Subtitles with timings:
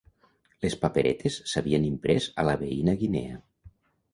[0.65, 3.39] Les paperetes s'havien imprès a la veïna Guinea.